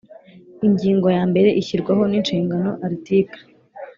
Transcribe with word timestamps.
Ingingo 0.67 1.07
yambere 1.17 1.49
Ishyirwaho 1.61 2.03
n 2.07 2.13
inshingano 2.19 2.69
Article 2.87 3.37